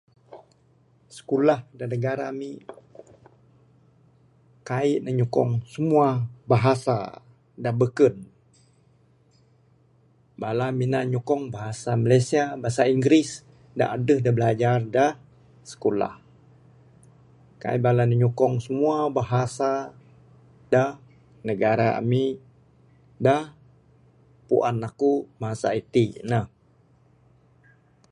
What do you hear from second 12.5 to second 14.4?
Bahasa inggeris da adeh da